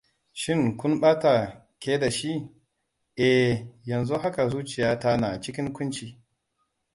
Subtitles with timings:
[0.39, 1.33] "Shin kun ɓata
[1.81, 2.47] ke da shi?
[3.15, 6.17] ""Eh, yanzu haka zuciya ta na cikin ƙunci""."